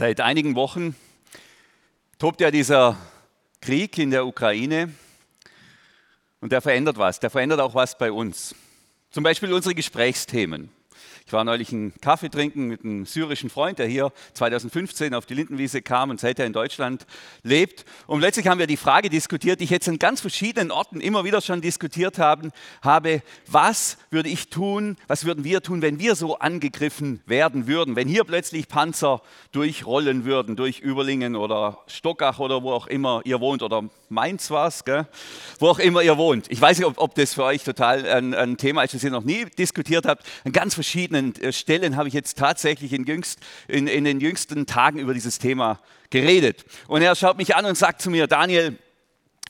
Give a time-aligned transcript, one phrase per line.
[0.00, 0.96] Seit einigen Wochen
[2.18, 2.96] tobt ja dieser
[3.60, 4.94] Krieg in der Ukraine
[6.40, 7.20] und der verändert was.
[7.20, 8.54] Der verändert auch was bei uns.
[9.10, 10.70] Zum Beispiel unsere Gesprächsthemen.
[11.30, 15.34] Ich war neulich einen Kaffee trinken mit einem syrischen Freund, der hier 2015 auf die
[15.34, 17.06] Lindenwiese kam und seither in Deutschland
[17.44, 17.84] lebt.
[18.08, 21.22] Und letztlich haben wir die Frage diskutiert, die ich jetzt an ganz verschiedenen Orten immer
[21.22, 22.50] wieder schon diskutiert haben,
[22.82, 27.94] habe, was würde ich tun, was würden wir tun, wenn wir so angegriffen werden würden,
[27.94, 29.22] wenn hier plötzlich Panzer
[29.52, 34.66] durchrollen würden, durch Überlingen oder Stockach oder wo auch immer ihr wohnt oder Mainz war
[34.66, 34.82] es,
[35.60, 36.50] wo auch immer ihr wohnt.
[36.50, 39.12] Ich weiß nicht, ob, ob das für euch total ein, ein Thema ist, das ihr
[39.12, 40.26] noch nie diskutiert habt.
[40.44, 44.66] An ganz verschiedenen äh, Stellen habe ich jetzt tatsächlich in, jüngst, in, in den jüngsten
[44.66, 45.78] Tagen über dieses Thema
[46.10, 46.64] geredet.
[46.88, 48.76] Und er schaut mich an und sagt zu mir, Daniel,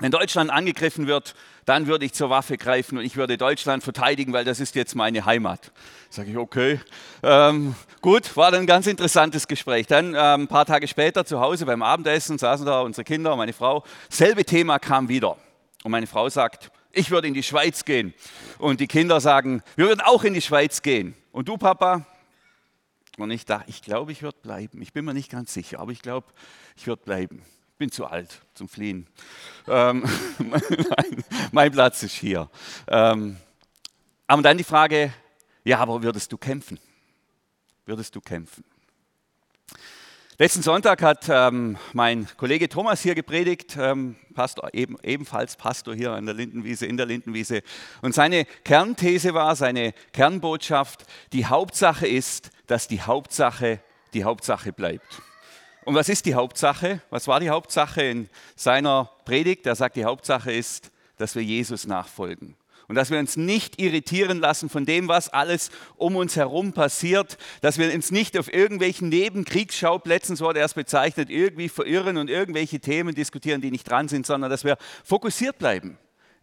[0.00, 1.34] wenn Deutschland angegriffen wird,
[1.66, 4.94] dann würde ich zur Waffe greifen und ich würde Deutschland verteidigen, weil das ist jetzt
[4.94, 5.72] meine Heimat.
[6.08, 6.80] Sage ich, okay.
[7.22, 9.86] Ähm, gut, war dann ein ganz interessantes Gespräch.
[9.86, 13.38] Dann ähm, ein paar Tage später zu Hause beim Abendessen saßen da unsere Kinder und
[13.38, 13.84] meine Frau.
[14.08, 15.36] Selbe Thema kam wieder.
[15.84, 18.14] Und meine Frau sagt, ich würde in die Schweiz gehen.
[18.58, 21.14] Und die Kinder sagen, wir würden auch in die Schweiz gehen.
[21.32, 22.06] Und du, Papa?
[23.18, 24.80] Und ich dachte, ich glaube, ich würde bleiben.
[24.82, 26.28] Ich bin mir nicht ganz sicher, aber ich glaube,
[26.76, 27.42] ich würde bleiben
[27.80, 29.06] bin zu alt zum Fliehen.
[29.66, 30.04] Ähm,
[30.38, 32.50] mein, mein, Platz ist hier.
[32.86, 33.38] Ähm,
[34.26, 35.14] aber dann die Frage,
[35.64, 36.78] ja, aber würdest du kämpfen?
[37.86, 38.64] Würdest du kämpfen?
[40.40, 46.12] Letzten Sonntag hat ähm, mein Kollege Thomas hier gepredigt, ähm, Pastor, eben, ebenfalls Pastor hier
[46.12, 47.60] an der Lindenwiese, in der Lindenwiese.
[48.00, 53.80] Und seine Kernthese war, seine Kernbotschaft, die Hauptsache ist, dass die Hauptsache
[54.14, 55.20] die Hauptsache bleibt.
[55.84, 57.02] Und was ist die Hauptsache?
[57.10, 59.66] Was war die Hauptsache in seiner Predigt?
[59.66, 62.56] Er sagt, die Hauptsache ist, dass wir Jesus nachfolgen.
[62.90, 67.38] Und dass wir uns nicht irritieren lassen von dem, was alles um uns herum passiert,
[67.60, 72.28] dass wir uns nicht auf irgendwelchen Nebenkriegsschauplätzen, so hat er es bezeichnet, irgendwie verirren und
[72.28, 75.98] irgendwelche Themen diskutieren, die nicht dran sind, sondern dass wir fokussiert bleiben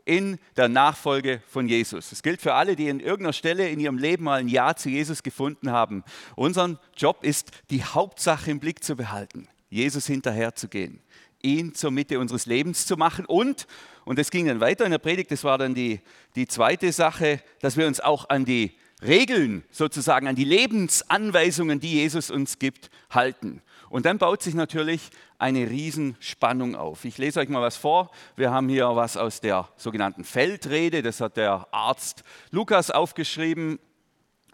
[0.05, 2.11] in der Nachfolge von Jesus.
[2.11, 4.87] Das gilt für alle, die in irgendeiner Stelle in ihrem Leben mal ein Ja zu
[4.87, 6.05] Jesus gefunden haben.
[6.37, 11.01] Unser Job ist, die Hauptsache im Blick zu behalten, Jesus hinterherzugehen,
[11.41, 13.67] ihn zur Mitte unseres Lebens zu machen und,
[14.05, 16.01] und es ging dann weiter in der Predigt, das war dann die,
[16.35, 18.71] die zweite Sache, dass wir uns auch an die
[19.01, 23.61] Regeln sozusagen, an die Lebensanweisungen, die Jesus uns gibt, halten.
[23.89, 27.05] Und dann baut sich natürlich eine Riesenspannung auf.
[27.05, 28.09] Ich lese euch mal was vor.
[28.35, 33.79] Wir haben hier was aus der sogenannten Feldrede, das hat der Arzt Lukas aufgeschrieben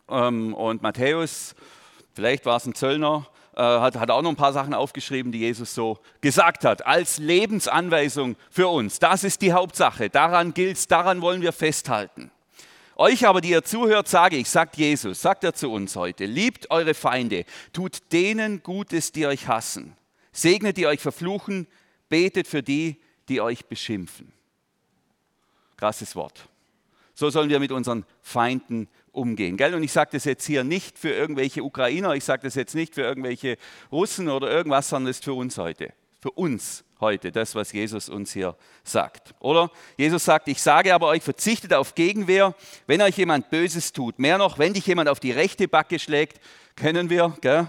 [0.09, 1.55] ähm, und Matthäus,
[2.13, 5.39] vielleicht war es ein Zöllner, äh, hat, hat auch noch ein paar Sachen aufgeschrieben, die
[5.39, 8.99] Jesus so gesagt hat, als Lebensanweisung für uns.
[8.99, 12.31] Das ist die Hauptsache, daran gilt es, daran wollen wir festhalten.
[12.95, 16.69] Euch aber, die ihr zuhört, sage ich, sagt Jesus, sagt er zu uns heute, liebt
[16.69, 19.95] eure Feinde, tut denen Gutes, die euch hassen,
[20.31, 21.67] segnet die euch verfluchen,
[22.09, 24.31] betet für die, die euch beschimpfen.
[25.77, 26.47] Krasses Wort.
[27.15, 29.55] So sollen wir mit unseren Feinden umgehen.
[29.55, 29.73] Gell?
[29.75, 32.95] Und ich sage das jetzt hier nicht für irgendwelche Ukrainer, ich sage das jetzt nicht
[32.95, 33.57] für irgendwelche
[33.91, 35.93] Russen oder irgendwas, sondern es ist für uns heute.
[36.19, 39.35] Für uns heute, das, was Jesus uns hier sagt.
[39.39, 42.55] Oder Jesus sagt, ich sage aber euch, verzichtet auf Gegenwehr,
[42.87, 44.19] wenn euch jemand Böses tut.
[44.19, 46.39] Mehr noch, wenn dich jemand auf die rechte Backe schlägt,
[46.75, 47.67] kennen wir, gell?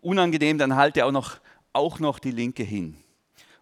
[0.00, 1.38] unangenehm, dann halte auch noch,
[1.72, 2.96] auch noch die linke hin.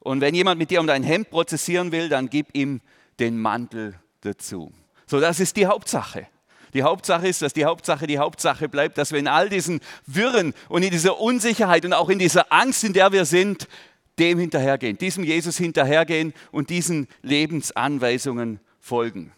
[0.01, 2.81] Und wenn jemand mit dir um dein Hemd prozessieren will, dann gib ihm
[3.19, 4.73] den Mantel dazu.
[5.07, 6.27] So, das ist die Hauptsache.
[6.75, 10.55] Die Hauptsache ist, dass die Hauptsache die Hauptsache bleibt, dass wir in all diesen Wirren
[10.69, 13.69] und in dieser Unsicherheit und auch in dieser Angst, in der wir sind,
[14.19, 19.33] dem hinterhergehen, diesem Jesus hinterhergehen und diesen Lebensanweisungen folgen.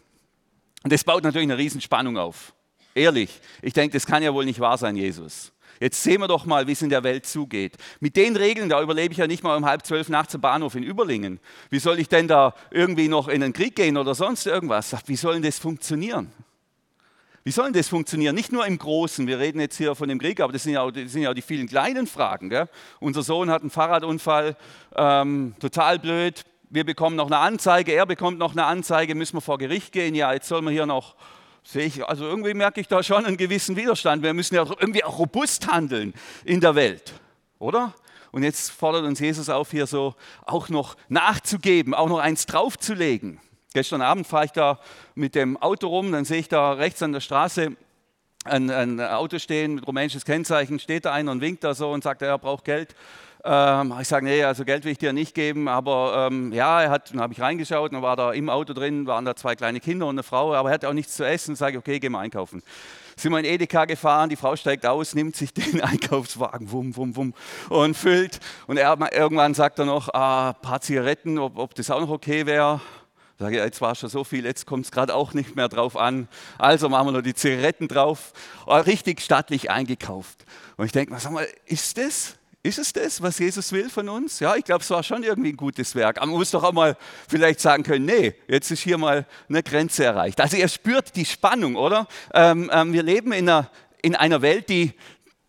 [0.83, 2.53] Und das baut natürlich eine Riesenspannung auf.
[2.93, 5.51] Ehrlich, ich denke, das kann ja wohl nicht wahr sein, Jesus.
[5.79, 7.77] Jetzt sehen wir doch mal, wie es in der Welt zugeht.
[7.99, 10.75] Mit den Regeln, da überlebe ich ja nicht mal um halb zwölf nachts im Bahnhof
[10.75, 11.39] in Überlingen.
[11.69, 14.95] Wie soll ich denn da irgendwie noch in den Krieg gehen oder sonst irgendwas?
[15.07, 16.31] Wie soll denn das funktionieren?
[17.45, 18.35] Wie soll denn das funktionieren?
[18.35, 20.81] Nicht nur im Großen, wir reden jetzt hier von dem Krieg, aber das sind ja
[20.81, 22.49] auch, sind ja auch die vielen kleinen Fragen.
[22.49, 22.69] Gell?
[23.01, 24.55] Unser Sohn hat einen Fahrradunfall,
[24.95, 26.45] ähm, total blöd.
[26.69, 30.15] Wir bekommen noch eine Anzeige, er bekommt noch eine Anzeige, müssen wir vor Gericht gehen.
[30.15, 31.15] Ja, jetzt soll man hier noch,
[31.63, 34.23] sehe ich, also irgendwie merke ich da schon einen gewissen Widerstand.
[34.23, 36.13] Wir müssen ja irgendwie auch robust handeln
[36.45, 37.13] in der Welt,
[37.59, 37.93] oder?
[38.31, 40.15] Und jetzt fordert uns Jesus auf, hier so
[40.45, 43.39] auch noch nachzugeben, auch noch eins draufzulegen.
[43.73, 44.79] Gestern Abend fahre ich da
[45.15, 47.75] mit dem Auto rum, dann sehe ich da rechts an der Straße
[48.45, 52.03] ein, ein Auto stehen mit rumänisches Kennzeichen, steht da einer und winkt da so und
[52.03, 52.95] sagt, er braucht Geld.
[53.45, 56.89] Ähm, ich sage, nee, also Geld will ich dir nicht geben, aber ähm, ja, er
[56.89, 59.81] hat, dann habe ich reingeschaut, dann war da im Auto drin, waren da zwei kleine
[59.81, 61.55] Kinder und eine Frau, aber er hat auch nichts zu essen.
[61.55, 62.63] Sage ich, okay, gehen wir einkaufen.
[63.17, 67.15] Sind wir in Edeka gefahren, die Frau steigt aus, nimmt sich den Einkaufswagen, wum, wum,
[67.15, 67.33] wum,
[67.69, 68.39] und füllt.
[68.67, 72.09] Und er, irgendwann sagt er noch, ah, ein paar Zigaretten, ob, ob das auch noch
[72.09, 72.79] okay wäre.
[73.43, 76.29] Sage jetzt war schon so viel, jetzt kommt es gerade auch nicht mehr drauf an.
[76.57, 78.31] Also machen wir noch die Zigaretten drauf.
[78.65, 80.45] Oh, richtig stattlich eingekauft.
[80.77, 82.35] Und ich denke sag mal, ist das?
[82.65, 84.39] Ist es das, was Jesus will von uns?
[84.39, 86.19] Ja, ich glaube, es war schon irgendwie ein gutes Werk.
[86.19, 86.95] Aber man muss doch auch mal
[87.27, 90.39] vielleicht sagen können, nee, jetzt ist hier mal eine Grenze erreicht.
[90.39, 92.07] Also ihr spürt die Spannung, oder?
[92.33, 93.69] Ähm, ähm, wir leben in einer,
[94.01, 94.93] in einer Welt, die,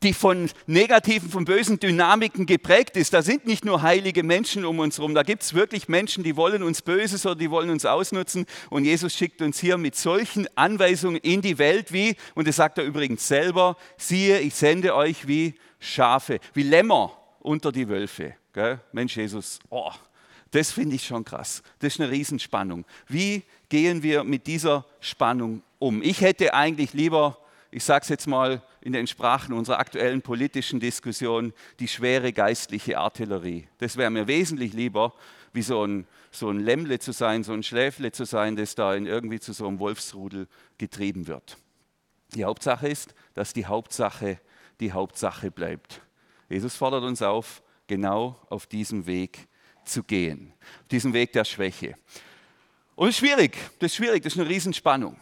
[0.05, 3.13] die von negativen, von bösen Dynamiken geprägt ist.
[3.13, 6.37] Da sind nicht nur heilige Menschen um uns herum, da gibt es wirklich Menschen, die
[6.37, 8.47] wollen uns Böses oder die wollen uns ausnutzen.
[8.71, 12.79] Und Jesus schickt uns hier mit solchen Anweisungen in die Welt wie, und das sagt
[12.79, 18.35] er übrigens selber, siehe, ich sende euch wie Schafe, wie Lämmer unter die Wölfe.
[18.53, 18.81] Gell?
[18.93, 19.91] Mensch, Jesus, oh,
[20.51, 21.63] das finde ich schon krass.
[21.81, 22.85] Das ist eine Riesenspannung.
[23.09, 26.01] Wie gehen wir mit dieser Spannung um?
[26.03, 27.39] Ich hätte eigentlich lieber,
[27.75, 32.99] ich sage es jetzt mal in den Sprachen unserer aktuellen politischen Diskussion, die schwere geistliche
[32.99, 33.67] Artillerie.
[33.79, 35.13] Das wäre mir wesentlich lieber,
[35.53, 38.95] wie so ein, so ein Lämmle zu sein, so ein Schläfle zu sein, das da
[38.95, 40.47] irgendwie zu so einem Wolfsrudel
[40.79, 41.57] getrieben wird.
[42.37, 44.39] Die Hauptsache ist, dass die Hauptsache
[44.79, 46.01] die Hauptsache bleibt.
[46.49, 49.49] Jesus fordert uns auf, genau auf diesem Weg
[49.85, 51.97] zu gehen, auf diesem Weg der Schwäche.
[52.95, 55.17] Und es ist schwierig, das ist schwierig, das ist eine Riesenspannung.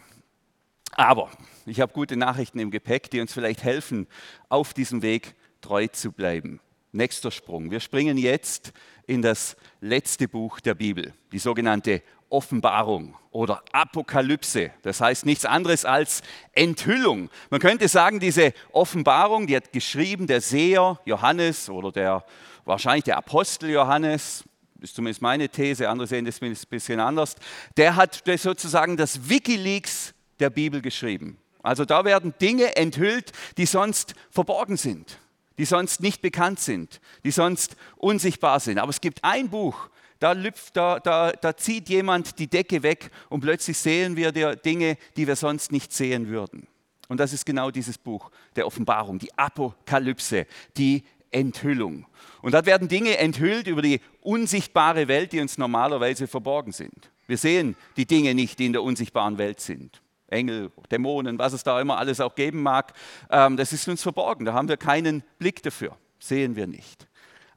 [0.91, 1.31] Aber
[1.65, 4.07] ich habe gute Nachrichten im Gepäck, die uns vielleicht helfen,
[4.49, 6.59] auf diesem Weg treu zu bleiben.
[6.91, 7.71] Nächster Sprung.
[7.71, 8.73] Wir springen jetzt
[9.07, 14.71] in das letzte Buch der Bibel, die sogenannte Offenbarung oder Apokalypse.
[14.81, 16.21] Das heißt nichts anderes als
[16.51, 17.29] Enthüllung.
[17.49, 22.25] Man könnte sagen, diese Offenbarung, die hat geschrieben der Seher Johannes oder der
[22.65, 24.43] wahrscheinlich der Apostel Johannes,
[24.81, 27.35] ist zumindest meine These, andere sehen das ein bisschen anders.
[27.77, 31.37] Der hat sozusagen das Wikileaks der Bibel geschrieben.
[31.63, 35.17] Also da werden Dinge enthüllt, die sonst verborgen sind,
[35.57, 38.77] die sonst nicht bekannt sind, die sonst unsichtbar sind.
[38.77, 39.89] Aber es gibt ein Buch,
[40.19, 44.97] da, lüpft, da, da, da zieht jemand die Decke weg und plötzlich sehen wir Dinge,
[45.17, 46.67] die wir sonst nicht sehen würden.
[47.07, 50.45] Und das ist genau dieses Buch der Offenbarung, die Apokalypse,
[50.77, 52.05] die Enthüllung.
[52.41, 57.09] Und dort werden Dinge enthüllt über die unsichtbare Welt, die uns normalerweise verborgen sind.
[57.27, 60.02] Wir sehen die Dinge nicht, die in der unsichtbaren Welt sind.
[60.27, 62.93] Engel, Dämonen, was es da immer alles auch geben mag,
[63.29, 64.45] ähm, das ist uns verborgen.
[64.45, 67.07] Da haben wir keinen Blick dafür, sehen wir nicht.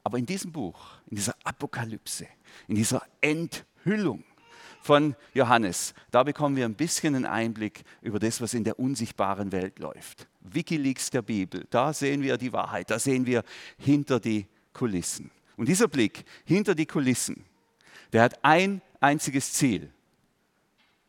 [0.03, 0.79] Aber in diesem Buch,
[1.09, 2.27] in dieser Apokalypse,
[2.67, 4.23] in dieser Enthüllung
[4.81, 9.51] von Johannes, da bekommen wir ein bisschen einen Einblick über das, was in der unsichtbaren
[9.51, 10.27] Welt läuft.
[10.39, 13.43] Wikileaks der Bibel, da sehen wir die Wahrheit, da sehen wir
[13.77, 15.29] hinter die Kulissen.
[15.57, 17.43] Und dieser Blick hinter die Kulissen,
[18.13, 19.91] der hat ein einziges Ziel.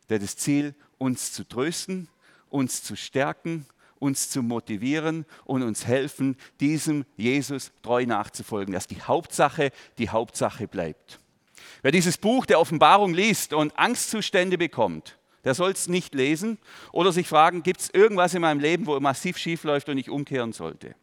[0.09, 2.07] Der das Ziel, uns zu trösten,
[2.49, 3.65] uns zu stärken,
[3.97, 10.67] uns zu motivieren und uns helfen, diesem Jesus treu nachzufolgen, dass die Hauptsache die Hauptsache
[10.67, 11.19] bleibt.
[11.81, 16.57] Wer dieses Buch der Offenbarung liest und Angstzustände bekommt, der soll es nicht lesen
[16.91, 20.09] oder sich fragen, gibt es irgendwas in meinem Leben, wo massiv schief läuft und ich
[20.09, 20.95] umkehren sollte.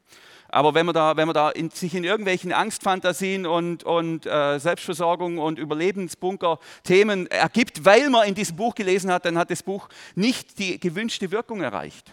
[0.48, 4.58] Aber wenn man da, wenn man da in, sich in irgendwelchen Angstfantasien und, und äh,
[4.58, 9.88] Selbstversorgung und Überlebensbunker-Themen ergibt, weil man in diesem Buch gelesen hat, dann hat das Buch
[10.14, 12.12] nicht die gewünschte Wirkung erreicht.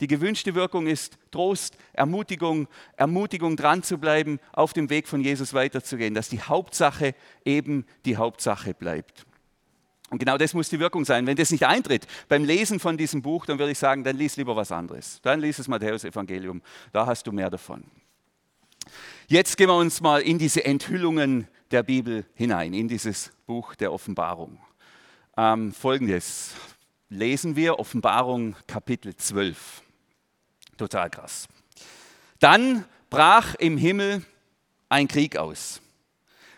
[0.00, 2.66] Die gewünschte Wirkung ist Trost, Ermutigung,
[2.96, 7.14] Ermutigung dran zu bleiben, auf dem Weg von Jesus weiterzugehen, dass die Hauptsache
[7.44, 9.24] eben die Hauptsache bleibt.
[10.10, 11.26] Und genau das muss die Wirkung sein.
[11.26, 14.36] Wenn das nicht eintritt beim Lesen von diesem Buch, dann würde ich sagen, dann lies
[14.36, 15.20] lieber was anderes.
[15.22, 17.84] Dann lies das Matthäus-Evangelium, da hast du mehr davon.
[19.26, 23.92] Jetzt gehen wir uns mal in diese Enthüllungen der Bibel hinein, in dieses Buch der
[23.92, 24.58] Offenbarung.
[25.36, 26.52] Ähm, Folgendes
[27.08, 29.82] lesen wir, Offenbarung Kapitel 12.
[30.76, 31.48] Total krass.
[32.38, 34.22] Dann brach im Himmel
[34.88, 35.80] ein Krieg aus.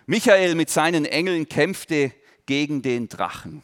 [0.06, 2.12] Michael mit seinen Engeln kämpfte
[2.46, 3.62] gegen den Drachen.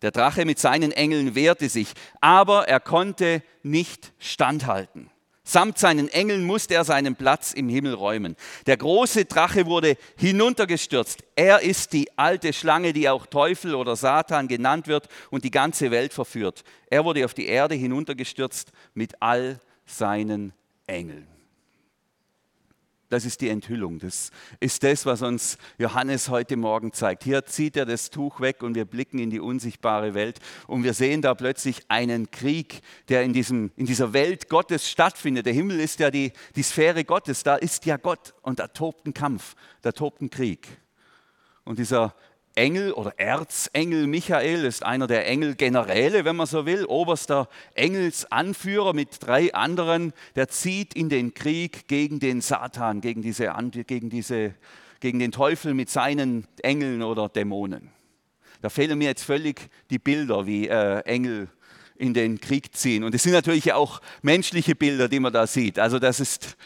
[0.00, 5.10] Der Drache mit seinen Engeln wehrte sich, aber er konnte nicht standhalten.
[5.44, 8.36] Samt seinen Engeln musste er seinen Platz im Himmel räumen.
[8.66, 11.24] Der große Drache wurde hinuntergestürzt.
[11.34, 15.90] Er ist die alte Schlange, die auch Teufel oder Satan genannt wird und die ganze
[15.90, 16.62] Welt verführt.
[16.90, 20.52] Er wurde auf die Erde hinuntergestürzt mit all seinen
[20.86, 21.31] Engeln.
[23.12, 23.98] Das ist die Enthüllung.
[23.98, 27.24] Das ist das, was uns Johannes heute Morgen zeigt.
[27.24, 30.94] Hier zieht er das Tuch weg und wir blicken in die unsichtbare Welt und wir
[30.94, 35.44] sehen da plötzlich einen Krieg, der in, diesem, in dieser Welt Gottes stattfindet.
[35.44, 39.06] Der Himmel ist ja die, die Sphäre Gottes, da ist ja Gott und da tobt
[39.06, 40.66] ein Kampf, da tobt ein Krieg.
[41.64, 42.14] Und dieser
[42.54, 49.18] Engel oder Erzengel Michael ist einer der Engelgeneräle, wenn man so will, oberster Engelsanführer mit
[49.20, 53.52] drei anderen, der zieht in den Krieg gegen den Satan, gegen, diese,
[53.86, 54.54] gegen, diese,
[55.00, 57.90] gegen den Teufel mit seinen Engeln oder Dämonen.
[58.60, 61.48] Da fehlen mir jetzt völlig die Bilder, wie äh, Engel
[61.96, 63.02] in den Krieg ziehen.
[63.04, 65.78] Und es sind natürlich auch menschliche Bilder, die man da sieht.
[65.78, 66.56] Also das ist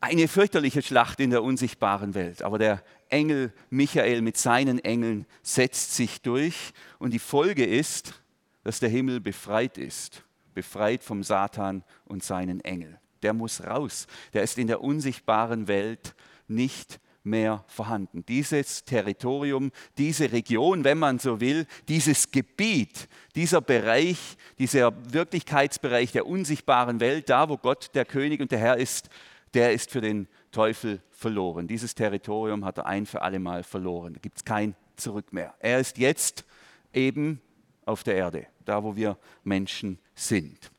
[0.00, 2.42] eine fürchterliche Schlacht in der unsichtbaren Welt.
[2.42, 8.22] Aber der Engel Michael mit seinen Engeln setzt sich durch und die Folge ist,
[8.64, 10.24] dass der Himmel befreit ist,
[10.54, 12.98] befreit vom Satan und seinen Engeln.
[13.22, 16.14] Der muss raus, der ist in der unsichtbaren Welt
[16.48, 18.24] nicht mehr vorhanden.
[18.26, 26.26] Dieses Territorium, diese Region, wenn man so will, dieses Gebiet, dieser Bereich, dieser Wirklichkeitsbereich der
[26.26, 29.10] unsichtbaren Welt, da wo Gott der König und der Herr ist,
[29.56, 31.66] der ist für den Teufel verloren.
[31.66, 34.12] Dieses Territorium hat er ein für alle Mal verloren.
[34.12, 35.54] Da gibt es kein Zurück mehr.
[35.60, 36.44] Er ist jetzt
[36.92, 37.40] eben
[37.86, 40.70] auf der Erde, da wo wir Menschen sind.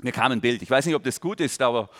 [0.00, 1.90] Mir kam ein Bild, ich weiß nicht, ob das gut ist, aber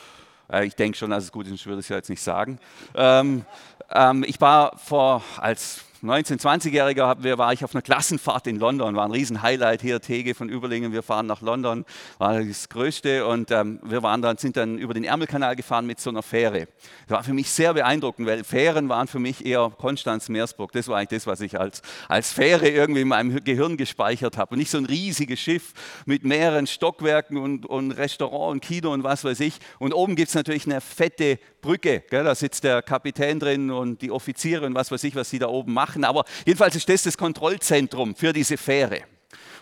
[0.51, 2.59] äh, ich denke schon, dass es gut ist, ich würde es ja jetzt nicht sagen.
[2.95, 3.45] Ähm,
[3.91, 9.05] ähm, ich war vor, als 19-, 20-Jähriger war ich auf einer Klassenfahrt in London, war
[9.05, 11.85] ein Riesen-Highlight hier, Tege von Überlingen, wir fahren nach London,
[12.19, 15.99] war das Größte und ähm, wir waren dann, sind dann über den Ärmelkanal gefahren mit
[16.01, 16.69] so einer Fähre.
[17.09, 20.99] Das war für mich sehr beeindruckend, weil Fähren waren für mich eher Konstanz-Meersburg, das war
[20.99, 24.71] eigentlich das, was ich als, als Fähre irgendwie in meinem Gehirn gespeichert habe und nicht
[24.71, 25.73] so ein riesiges Schiff
[26.05, 30.29] mit mehreren Stockwerken und, und Restaurant und Kino und was weiß ich und oben gibt
[30.29, 32.23] es natürlich eine fette Brücke, gell?
[32.23, 35.49] da sitzt der Kapitän drin und die Offiziere und was weiß ich, was sie da
[35.49, 39.03] oben machen machen, aber jedenfalls ist das das Kontrollzentrum für diese Fähre.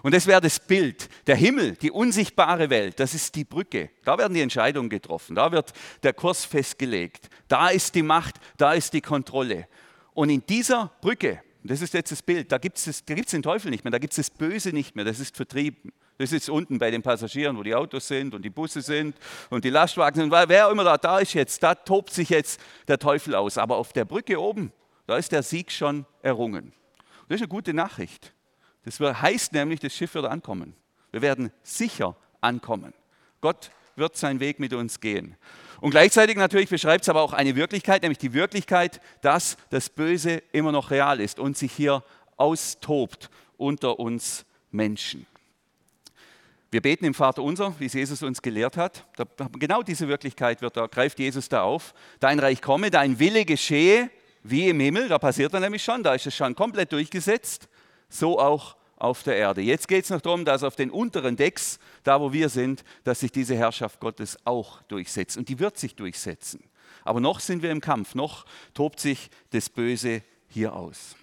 [0.02, 1.08] Und das wäre das Bild.
[1.26, 3.88] Der Himmel, die unsichtbare Welt, das ist die Brücke.
[4.04, 5.72] Da werden die Entscheidungen getroffen, da wird
[6.02, 7.30] der Kurs festgelegt.
[7.48, 9.66] Da ist die Macht, da ist die Kontrolle.
[10.12, 13.84] Und in dieser Brücke, das ist jetzt das Bild, da gibt es den Teufel nicht
[13.84, 15.92] mehr, da gibt es das Böse nicht mehr, das ist vertrieben.
[16.18, 19.16] Das ist unten bei den Passagieren, wo die Autos sind und die Busse sind
[19.50, 20.30] und die Lastwagen sind.
[20.30, 23.58] Wer immer da, da ist jetzt, da tobt sich jetzt der Teufel aus.
[23.58, 24.70] Aber auf der Brücke oben,
[25.06, 26.66] da ist der Sieg schon errungen.
[26.66, 28.32] Und das ist eine gute Nachricht.
[28.84, 30.75] Das heißt nämlich, das Schiff wird ankommen.
[31.11, 32.92] Wir werden sicher ankommen.
[33.40, 35.37] Gott wird seinen Weg mit uns gehen.
[35.80, 40.42] Und gleichzeitig natürlich beschreibt es aber auch eine Wirklichkeit, nämlich die Wirklichkeit, dass das Böse
[40.52, 42.02] immer noch real ist und sich hier
[42.37, 45.26] austobt unter uns Menschen.
[46.70, 49.06] Wir beten im Vater unser, wie es Jesus uns gelehrt hat.
[49.61, 51.94] Genau diese Wirklichkeit wird, da greift Jesus da auf.
[52.18, 54.11] Dein Reich komme, dein Wille geschehe,
[54.44, 57.68] wie im Himmel, da passiert dann nämlich schon, da ist es schon komplett durchgesetzt,
[58.08, 59.62] so auch auf der Erde.
[59.62, 63.20] Jetzt geht es noch darum, dass auf den unteren Decks, da wo wir sind, dass
[63.20, 65.36] sich diese Herrschaft Gottes auch durchsetzt.
[65.36, 66.62] Und die wird sich durchsetzen.
[67.02, 71.16] Aber noch sind wir im Kampf, noch tobt sich das Böse hier aus.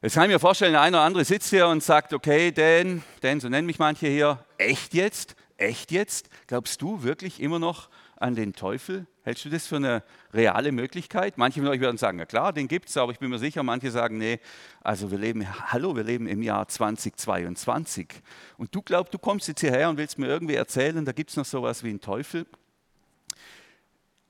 [0.00, 3.02] Jetzt kann ich mir vorstellen, der eine oder andere sitzt hier und sagt, okay, Dan,
[3.20, 5.34] Dan, so nennen mich manche hier, echt jetzt?
[5.56, 6.30] Echt jetzt?
[6.46, 9.06] Glaubst du wirklich immer noch an den Teufel?
[9.28, 11.36] Hältst du das für eine reale Möglichkeit?
[11.36, 13.62] Manche von euch werden sagen, ja klar, den gibt es, aber ich bin mir sicher,
[13.62, 14.40] manche sagen, nee,
[14.80, 18.08] also wir leben, hallo, wir leben im Jahr 2022.
[18.56, 21.36] Und du glaubst, du kommst jetzt hierher und willst mir irgendwie erzählen, da gibt es
[21.36, 22.46] noch sowas wie einen Teufel?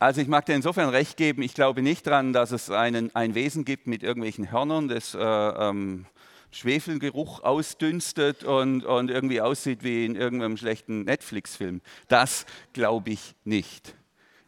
[0.00, 3.36] Also ich mag dir insofern recht geben, ich glaube nicht daran, dass es einen, ein
[3.36, 6.06] Wesen gibt mit irgendwelchen Hörnern, das äh, ähm,
[6.50, 11.82] Schwefelgeruch ausdünstet und, und irgendwie aussieht wie in irgendeinem schlechten Netflix-Film.
[12.08, 13.94] Das glaube ich nicht.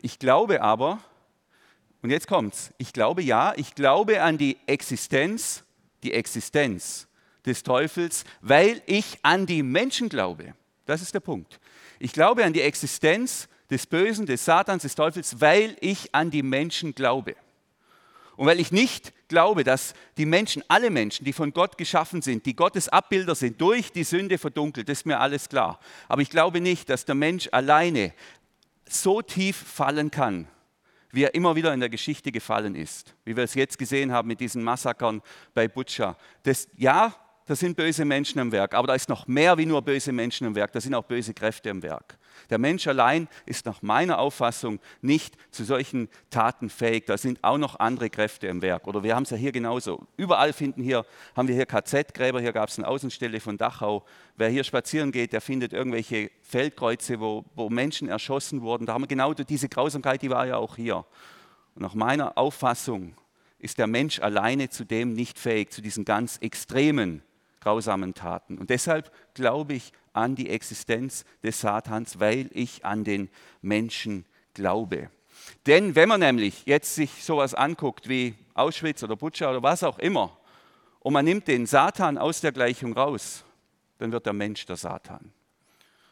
[0.02, 0.98] Ich glaube aber,
[2.02, 5.64] und jetzt kommt's, ich glaube ja, ich glaube an die Existenz,
[6.02, 7.06] die Existenz
[7.44, 10.54] des Teufels, weil ich an die Menschen glaube.
[10.86, 11.60] Das ist der Punkt.
[11.98, 16.42] Ich glaube an die Existenz des Bösen, des Satans, des Teufels, weil ich an die
[16.42, 17.36] Menschen glaube.
[18.36, 22.46] Und weil ich nicht glaube, dass die Menschen, alle Menschen, die von Gott geschaffen sind,
[22.46, 25.78] die Gottes Abbilder sind, durch die Sünde verdunkelt, ist mir alles klar.
[26.08, 28.14] Aber ich glaube nicht, dass der Mensch alleine
[28.92, 30.48] so tief fallen kann,
[31.12, 33.14] wie er immer wieder in der Geschichte gefallen ist.
[33.24, 35.22] Wie wir es jetzt gesehen haben mit diesen Massakern
[35.54, 36.16] bei Butscha.
[36.42, 37.14] Das, ja,
[37.50, 40.46] da sind böse Menschen am Werk, aber da ist noch mehr wie nur böse Menschen
[40.46, 42.16] am Werk, da sind auch böse Kräfte am Werk.
[42.48, 47.06] Der Mensch allein ist nach meiner Auffassung nicht zu solchen Taten fähig.
[47.06, 48.86] Da sind auch noch andere Kräfte im Werk.
[48.86, 50.06] Oder wir haben es ja hier genauso.
[50.16, 51.04] Überall finden hier,
[51.34, 54.04] haben wir hier KZ-Gräber, hier gab es eine Außenstelle von Dachau.
[54.36, 58.86] Wer hier spazieren geht, der findet irgendwelche Feldkreuze, wo, wo Menschen erschossen wurden.
[58.86, 61.04] Da haben wir genau diese Grausamkeit, die war ja auch hier.
[61.74, 63.16] Und nach meiner Auffassung
[63.58, 67.24] ist der Mensch alleine zu dem nicht fähig, zu diesen ganz extremen
[67.60, 68.58] grausamen Taten.
[68.58, 73.28] Und deshalb glaube ich an die Existenz des Satans, weil ich an den
[73.62, 74.24] Menschen
[74.54, 75.10] glaube.
[75.66, 79.98] Denn wenn man nämlich jetzt sich sowas anguckt wie Auschwitz oder Butscha oder was auch
[79.98, 80.36] immer,
[81.00, 83.44] und man nimmt den Satan aus der Gleichung raus,
[83.98, 85.32] dann wird der Mensch der Satan.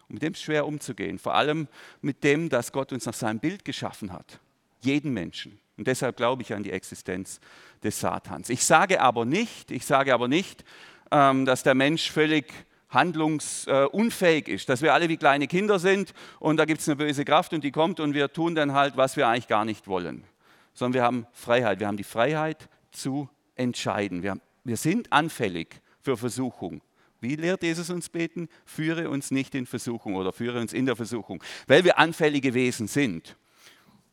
[0.08, 1.68] Und mit dem ist schwer umzugehen, vor allem
[2.00, 4.40] mit dem, dass Gott uns nach seinem Bild geschaffen hat.
[4.80, 5.60] Jeden Menschen.
[5.76, 7.38] Und deshalb glaube ich an die Existenz
[7.82, 8.48] des Satans.
[8.48, 10.64] Ich sage aber nicht, ich sage aber nicht,
[11.10, 12.52] dass der Mensch völlig
[12.90, 17.24] handlungsunfähig ist, dass wir alle wie kleine Kinder sind und da gibt es eine böse
[17.24, 20.24] Kraft und die kommt und wir tun dann halt, was wir eigentlich gar nicht wollen,
[20.72, 24.22] sondern wir haben Freiheit, wir haben die Freiheit zu entscheiden.
[24.22, 26.80] Wir, wir sind anfällig für Versuchung.
[27.20, 28.48] Wie lehrt Jesus uns beten?
[28.64, 32.86] Führe uns nicht in Versuchung oder führe uns in der Versuchung, weil wir anfällige Wesen
[32.86, 33.36] sind.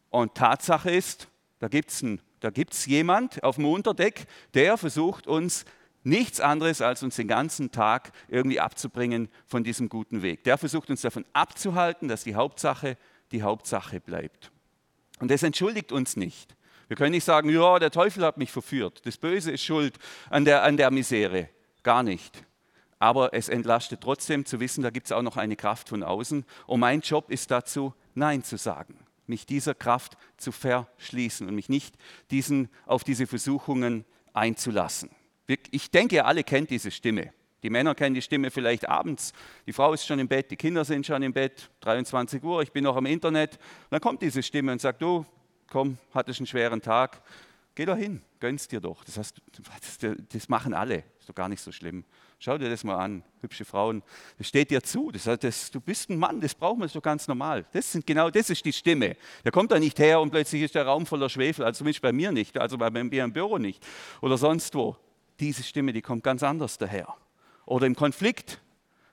[0.10, 1.28] Und Tatsache ist,
[1.60, 5.66] da gibt es jemand auf dem Unterdeck, der versucht uns
[6.06, 10.44] nichts anderes, als uns den ganzen Tag irgendwie abzubringen von diesem guten Weg.
[10.44, 12.98] Der versucht uns davon abzuhalten, dass die Hauptsache
[13.32, 14.52] die Hauptsache bleibt.
[15.20, 16.56] Und das entschuldigt uns nicht.
[16.88, 19.98] Wir können nicht sagen, ja, der Teufel hat mich verführt, das Böse ist schuld
[20.30, 21.50] an der, an der Misere.
[21.84, 22.44] Gar nicht.
[23.00, 26.46] Aber es entlastet trotzdem zu wissen, da gibt es auch noch eine Kraft von außen.
[26.68, 28.98] Und mein Job ist dazu, Nein zu sagen,
[29.28, 31.96] mich dieser Kraft zu verschließen und mich nicht
[32.32, 35.10] diesen, auf diese Versuchungen einzulassen.
[35.48, 37.32] Ich denke, ihr alle kennt diese Stimme.
[37.66, 39.34] Die Männer kennen die Stimme vielleicht abends.
[39.66, 42.72] Die Frau ist schon im Bett, die Kinder sind schon im Bett, 23 Uhr, ich
[42.72, 43.58] bin noch am Internet.
[43.90, 45.26] dann kommt diese Stimme und sagt, du,
[45.70, 47.22] komm, hattest einen schweren Tag,
[47.74, 49.04] geh doch hin, gönnst dir doch.
[49.04, 49.36] Das, heißt,
[50.32, 52.06] das machen alle, ist doch gar nicht so schlimm.
[52.38, 54.04] Schau dir das mal an, hübsche Frauen,
[54.38, 55.10] das steht dir zu.
[55.10, 57.66] Das heißt, das, du bist ein Mann, das braucht man so ganz normal.
[57.72, 59.16] Das sind genau, das ist die Stimme.
[59.44, 62.12] Der kommt da nicht her und plötzlich ist der Raum voller Schwefel, also zumindest bei
[62.12, 63.84] mir nicht, also bei mir im Büro nicht
[64.22, 64.98] oder sonst wo
[65.40, 67.14] diese Stimme, die kommt ganz anders daher.
[67.66, 68.60] Oder im Konflikt,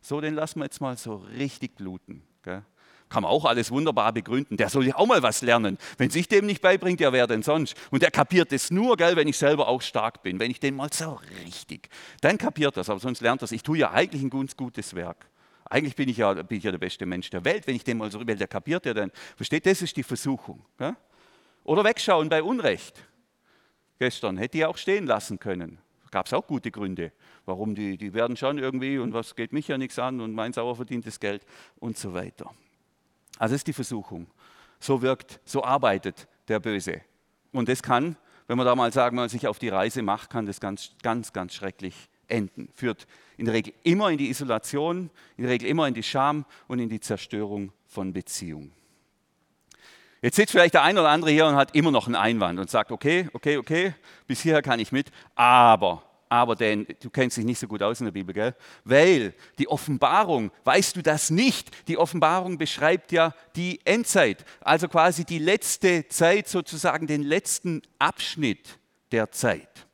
[0.00, 2.23] so den lassen wir jetzt mal so richtig bluten.
[2.43, 2.62] Gell?
[3.09, 4.57] Kann man auch alles wunderbar begründen.
[4.57, 5.76] Der soll ja auch mal was lernen.
[5.99, 7.76] Wenn sich dem nicht beibringt, ja, wer denn sonst?
[7.91, 10.41] Und der kapiert es nur, gell, wenn ich selber auch stark bin.
[10.41, 12.88] Wenn ich den mal so richtig, dann kapiert das.
[12.88, 13.52] Aber sonst lernt das.
[13.52, 15.26] Ich tue ja eigentlich ein ganz gutes Werk.
[15.64, 17.99] Eigentlich bin ich, ja, bin ich ja der beste Mensch der Welt, wenn ich den
[17.99, 19.11] mal so, weil der kapiert ja dann.
[19.37, 20.64] Versteht, das ist die Versuchung.
[20.79, 20.97] Gell?
[21.64, 23.05] Oder wegschauen bei Unrecht.
[23.99, 25.78] Gestern hätte ich auch stehen lassen können
[26.12, 27.10] gab es auch gute Gründe,
[27.46, 30.52] warum die, die werden schon irgendwie und was geht mich ja nichts an und mein
[30.52, 31.44] sauer verdientes Geld
[31.80, 32.54] und so weiter.
[33.38, 34.28] Also ist die Versuchung.
[34.78, 37.00] So wirkt, so arbeitet der Böse.
[37.50, 40.46] Und das kann, wenn man da mal sagen, man sich auf die Reise macht, kann
[40.46, 41.94] das ganz, ganz, ganz schrecklich
[42.28, 42.68] enden.
[42.75, 46.44] Führt in der Regel immer in die Isolation, in der Regel immer in die Scham
[46.68, 48.72] und in die Zerstörung von Beziehungen.
[50.23, 52.71] Jetzt sitzt vielleicht der ein oder andere hier und hat immer noch einen Einwand und
[52.71, 53.95] sagt, okay, okay, okay,
[54.28, 57.99] bis hierher kann ich mit, aber, aber denn, du kennst dich nicht so gut aus
[58.00, 58.54] in der Bibel, gell?
[58.85, 61.89] Weil die Offenbarung, weißt du das nicht?
[61.89, 68.78] Die Offenbarung beschreibt ja die Endzeit, also quasi die letzte Zeit, sozusagen den letzten Abschnitt
[69.11, 69.89] der Zeit.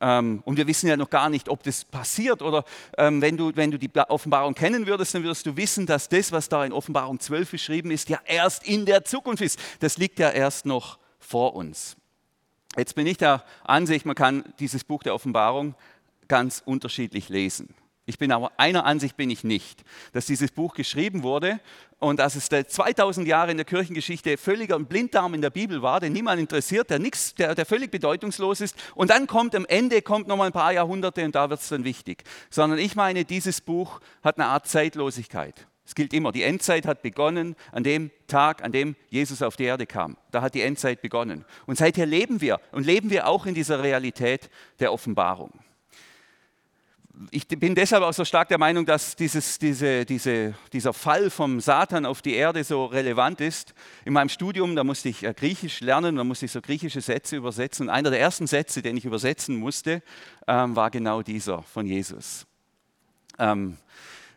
[0.00, 2.42] Ähm, und wir wissen ja noch gar nicht, ob das passiert.
[2.42, 2.64] Oder
[2.96, 6.32] ähm, wenn, du, wenn du die Offenbarung kennen würdest, dann würdest du wissen, dass das,
[6.32, 9.58] was da in Offenbarung 12 beschrieben ist, ja erst in der Zukunft ist.
[9.80, 11.96] Das liegt ja erst noch vor uns.
[12.76, 15.74] Jetzt bin ich der Ansicht, man kann dieses Buch der Offenbarung
[16.28, 17.74] ganz unterschiedlich lesen.
[18.06, 21.60] Ich bin aber einer Ansicht bin ich nicht, dass dieses Buch geschrieben wurde
[22.00, 26.14] und dass es 2000 Jahre in der Kirchengeschichte völliger Blinddarm in der Bibel war, den
[26.14, 28.74] niemand interessiert, der, nix, der, der völlig bedeutungslos ist.
[28.94, 31.68] Und dann kommt am Ende kommt noch mal ein paar Jahrhunderte und da wird es
[31.68, 32.24] dann wichtig.
[32.48, 35.66] Sondern ich meine, dieses Buch hat eine Art Zeitlosigkeit.
[35.84, 39.64] Es gilt immer, die Endzeit hat begonnen an dem Tag, an dem Jesus auf die
[39.64, 40.16] Erde kam.
[40.30, 41.44] Da hat die Endzeit begonnen.
[41.66, 45.52] Und seither leben wir und leben wir auch in dieser Realität der Offenbarung
[47.30, 51.60] ich bin deshalb auch so stark der Meinung, dass dieses, diese, diese, dieser Fall vom
[51.60, 53.74] Satan auf die Erde so relevant ist.
[54.04, 57.36] In meinem Studium, da musste ich äh, Griechisch lernen, da musste ich so griechische Sätze
[57.36, 57.88] übersetzen.
[57.88, 60.02] Und einer der ersten Sätze, den ich übersetzen musste,
[60.46, 62.46] ähm, war genau dieser von Jesus.
[63.38, 63.76] Ähm,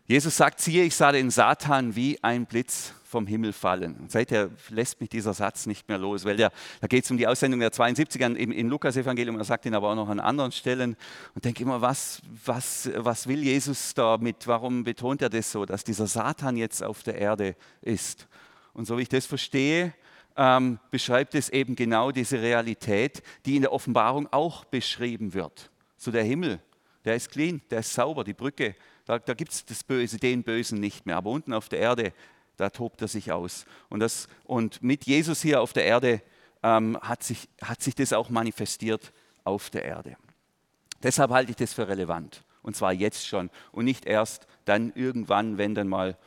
[0.05, 4.07] Jesus sagt, siehe, ich sah den Satan wie ein Blitz vom Himmel fallen.
[4.09, 7.27] Seither lässt mich dieser Satz nicht mehr los, weil der, da geht es um die
[7.27, 10.97] Aussendung der 72er im, im Lukas-Evangelium, er sagt ihn aber auch noch an anderen Stellen
[11.35, 14.47] und denke immer, was, was, was will Jesus damit?
[14.47, 18.27] Warum betont er das so, dass dieser Satan jetzt auf der Erde ist?
[18.73, 19.93] Und so wie ich das verstehe,
[20.35, 25.69] ähm, beschreibt es eben genau diese Realität, die in der Offenbarung auch beschrieben wird.
[25.97, 26.59] So der Himmel,
[27.05, 30.43] der ist clean, der ist sauber, die Brücke, da, da gibt es das Böse, den
[30.43, 31.17] Bösen nicht mehr.
[31.17, 32.13] Aber unten auf der Erde,
[32.57, 33.65] da tobt er sich aus.
[33.89, 36.21] Und, das, und mit Jesus hier auf der Erde
[36.61, 39.11] ähm, hat, sich, hat sich das auch manifestiert
[39.43, 40.15] auf der Erde.
[41.01, 42.43] Deshalb halte ich das für relevant.
[42.61, 46.17] Und zwar jetzt schon und nicht erst dann irgendwann, wenn dann mal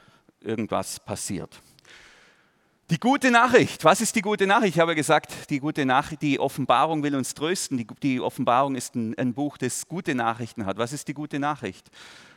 [0.40, 1.62] irgendwas passiert.
[2.88, 4.76] Die gute Nachricht, was ist die gute Nachricht?
[4.76, 7.78] Ich habe gesagt, die gute Nachricht, die Offenbarung will uns trösten.
[7.78, 10.78] Die, die Offenbarung ist ein, ein, Buch, das gute Nachrichten hat.
[10.78, 11.90] Was ist die gute Nachricht?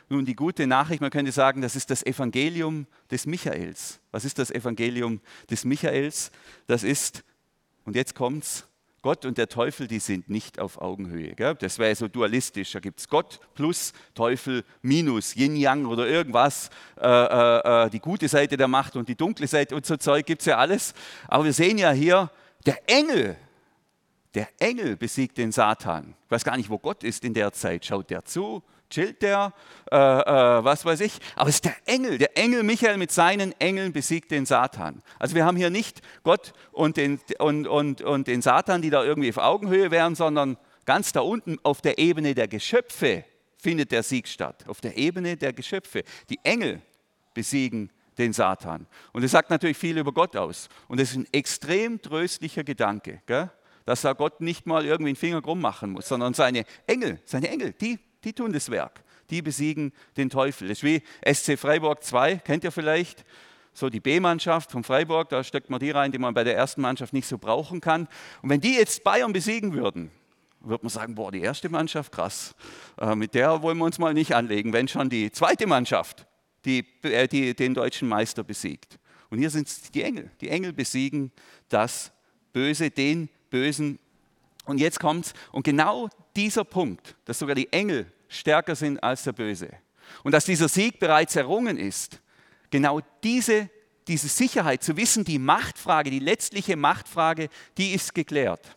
[0.08, 4.00] Nun, die gute Nachricht, man könnte sagen, das ist das Evangelium des Michaels.
[4.10, 6.32] Was ist das Evangelium des Michaels?
[6.66, 7.22] Das ist,
[7.84, 8.66] und jetzt kommt's,
[9.02, 11.34] Gott und der Teufel, die sind nicht auf Augenhöhe.
[11.34, 11.54] Gell?
[11.54, 12.72] Das wäre so dualistisch.
[12.72, 16.68] Da gibt es Gott plus Teufel minus Yin-Yang oder irgendwas.
[17.00, 20.26] Äh, äh, äh, die gute Seite der Macht und die dunkle Seite und so Zeug
[20.26, 20.92] gibt es ja alles.
[21.28, 22.30] Aber wir sehen ja hier,
[22.66, 23.36] der Engel,
[24.34, 26.14] der Engel besiegt den Satan.
[26.26, 27.86] Ich weiß gar nicht, wo Gott ist in der Zeit.
[27.86, 28.62] Schaut der zu?
[28.90, 29.52] Chillt der,
[29.90, 31.18] äh, äh, was weiß ich.
[31.36, 35.02] Aber es ist der Engel, der Engel Michael mit seinen Engeln besiegt den Satan.
[35.18, 39.04] Also wir haben hier nicht Gott und den, und, und, und den Satan, die da
[39.04, 43.24] irgendwie auf Augenhöhe wären, sondern ganz da unten auf der Ebene der Geschöpfe
[43.56, 44.64] findet der Sieg statt.
[44.66, 46.02] Auf der Ebene der Geschöpfe.
[46.28, 46.82] Die Engel
[47.34, 48.86] besiegen den Satan.
[49.12, 50.68] Und das sagt natürlich viel über Gott aus.
[50.88, 53.50] Und das ist ein extrem tröstlicher Gedanke, gell?
[53.86, 57.48] dass da Gott nicht mal irgendwie einen Finger krumm machen muss, sondern seine Engel, seine
[57.48, 59.02] Engel, die die tun das Werk.
[59.30, 60.68] Die besiegen den Teufel.
[60.68, 63.24] Das ist wie SC Freiburg 2, kennt ihr vielleicht?
[63.72, 66.80] So die B-Mannschaft von Freiburg, da steckt man die rein, die man bei der ersten
[66.80, 68.08] Mannschaft nicht so brauchen kann.
[68.42, 70.10] Und wenn die jetzt Bayern besiegen würden,
[70.60, 72.54] würde man sagen, boah, die erste Mannschaft, krass.
[73.00, 76.26] Äh, mit der wollen wir uns mal nicht anlegen, wenn schon die zweite Mannschaft
[76.64, 78.98] die, äh, die, den deutschen Meister besiegt.
[79.30, 80.30] Und hier sind es die Engel.
[80.40, 81.32] Die Engel besiegen
[81.68, 82.12] das
[82.52, 83.98] Böse, den Bösen
[84.66, 85.32] und jetzt kommt's.
[85.52, 86.08] Und genau
[86.40, 89.68] dieser Punkt, dass sogar die Engel stärker sind als der Böse
[90.24, 92.20] und dass dieser Sieg bereits errungen ist,
[92.70, 93.68] genau diese,
[94.08, 98.76] diese Sicherheit zu wissen, die Machtfrage, die letztliche Machtfrage, die ist geklärt.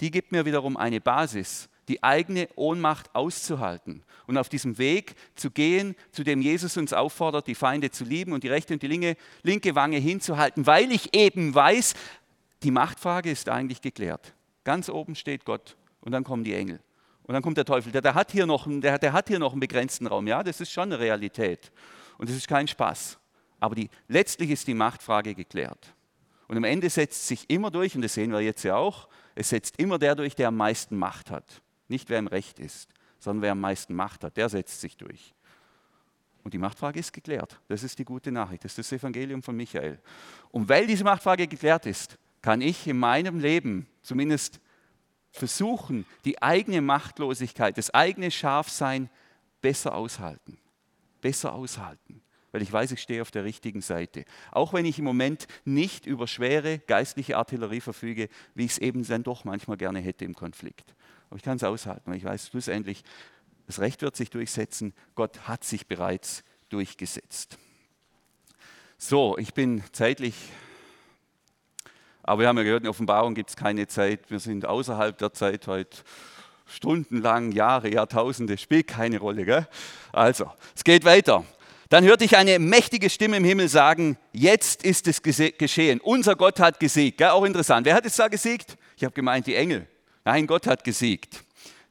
[0.00, 5.50] Die gibt mir wiederum eine Basis, die eigene Ohnmacht auszuhalten und auf diesem Weg zu
[5.50, 8.88] gehen, zu dem Jesus uns auffordert, die Feinde zu lieben und die rechte und die
[8.88, 11.94] linke, linke Wange hinzuhalten, weil ich eben weiß,
[12.62, 14.34] die Machtfrage ist eigentlich geklärt.
[14.64, 15.78] Ganz oben steht Gott
[16.08, 16.80] und dann kommen die Engel.
[17.24, 17.92] Und dann kommt der Teufel.
[17.92, 20.26] Der, der, hat hier noch, der, der hat hier noch einen begrenzten Raum.
[20.26, 21.70] Ja, das ist schon eine Realität.
[22.16, 23.18] Und das ist kein Spaß.
[23.60, 25.92] Aber die, letztlich ist die Machtfrage geklärt.
[26.46, 29.50] Und am Ende setzt sich immer durch, und das sehen wir jetzt ja auch, es
[29.50, 31.60] setzt immer der durch, der am meisten Macht hat.
[31.88, 35.34] Nicht wer im Recht ist, sondern wer am meisten Macht hat, der setzt sich durch.
[36.42, 37.60] Und die Machtfrage ist geklärt.
[37.68, 38.64] Das ist die gute Nachricht.
[38.64, 39.98] Das ist das Evangelium von Michael.
[40.52, 44.58] Und weil diese Machtfrage geklärt ist, kann ich in meinem Leben zumindest
[45.30, 49.10] versuchen, die eigene Machtlosigkeit, das eigene Scharfsein
[49.60, 50.58] besser aushalten.
[51.20, 54.24] Besser aushalten, weil ich weiß, ich stehe auf der richtigen Seite.
[54.52, 59.04] Auch wenn ich im Moment nicht über schwere geistliche Artillerie verfüge, wie ich es eben
[59.06, 60.94] dann doch manchmal gerne hätte im Konflikt.
[61.28, 63.02] Aber ich kann es aushalten, weil ich weiß schlussendlich,
[63.66, 64.94] das Recht wird sich durchsetzen.
[65.14, 67.58] Gott hat sich bereits durchgesetzt.
[68.96, 70.34] So, ich bin zeitlich
[72.28, 74.30] aber wir haben ja gehört, in Offenbarung gibt es keine Zeit.
[74.30, 75.96] Wir sind außerhalb der Zeit heute
[76.66, 79.46] stundenlang, Jahre, Jahrtausende, spielt keine Rolle.
[79.46, 79.66] Gell?
[80.12, 81.44] Also, es geht weiter.
[81.88, 86.00] Dann hörte ich eine mächtige Stimme im Himmel sagen, jetzt ist es geschehen.
[86.00, 87.16] Unser Gott hat gesiegt.
[87.16, 87.28] Gell?
[87.28, 87.86] Auch interessant.
[87.86, 88.76] Wer hat es da gesiegt?
[88.98, 89.86] Ich habe gemeint, die Engel.
[90.22, 91.42] Nein, Gott hat gesiegt,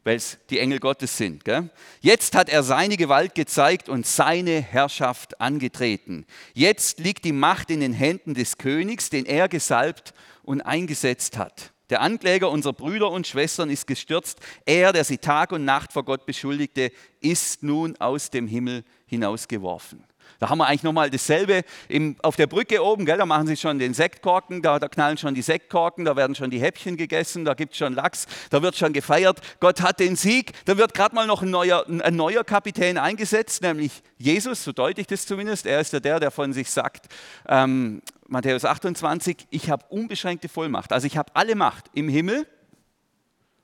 [0.07, 1.43] weil es die Engel Gottes sind.
[1.43, 1.69] Gell?
[1.99, 6.25] Jetzt hat er seine Gewalt gezeigt und seine Herrschaft angetreten.
[6.53, 11.73] Jetzt liegt die Macht in den Händen des Königs, den er gesalbt und eingesetzt hat.
[11.89, 14.39] Der Ankläger unserer Brüder und Schwestern ist gestürzt.
[14.65, 20.05] Er, der sie Tag und Nacht vor Gott beschuldigte, ist nun aus dem Himmel hinausgeworfen.
[20.39, 23.57] Da haben wir eigentlich nochmal dasselbe Im, auf der Brücke oben, gell, da machen sie
[23.57, 27.45] schon den Sektkorken, da, da knallen schon die Sektkorken, da werden schon die Häppchen gegessen,
[27.45, 29.41] da gibt es schon Lachs, da wird schon gefeiert.
[29.59, 33.61] Gott hat den Sieg, da wird gerade mal noch ein neuer, ein neuer Kapitän eingesetzt,
[33.61, 35.65] nämlich Jesus, so deute ich das zumindest.
[35.65, 37.07] Er ist ja der, der von sich sagt,
[37.47, 40.91] ähm, Matthäus 28, ich habe unbeschränkte Vollmacht.
[40.91, 42.45] Also ich habe alle Macht im Himmel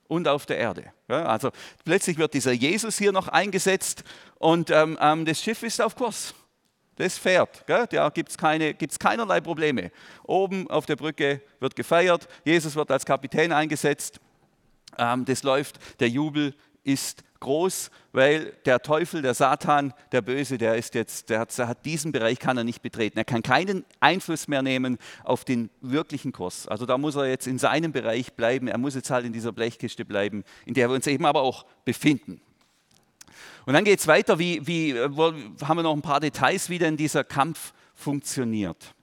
[0.07, 0.85] und auf der Erde.
[1.07, 1.51] Also
[1.83, 4.03] plötzlich wird dieser Jesus hier noch eingesetzt
[4.39, 6.33] und ähm, ähm, das Schiff ist auf Kurs.
[6.95, 7.87] Das fährt, gell?
[7.89, 9.91] da gibt es keine, gibt's keinerlei Probleme.
[10.23, 14.19] Oben auf der Brücke wird gefeiert, Jesus wird als Kapitän eingesetzt,
[14.97, 16.53] ähm, das läuft, der Jubel
[16.83, 21.67] ist groß, weil der Teufel, der Satan, der Böse, der ist jetzt, der hat, der
[21.67, 23.17] hat, diesen Bereich kann er nicht betreten.
[23.17, 26.67] Er kann keinen Einfluss mehr nehmen auf den wirklichen Kurs.
[26.67, 28.67] Also da muss er jetzt in seinem Bereich bleiben.
[28.67, 31.65] Er muss jetzt halt in dieser Blechkiste bleiben, in der wir uns eben aber auch
[31.85, 32.39] befinden.
[33.65, 36.79] Und dann geht es weiter, wie, wie, äh, haben wir noch ein paar Details, wie
[36.79, 38.93] denn dieser Kampf funktioniert.